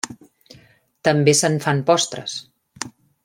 [1.09, 2.39] També se'n fan postres.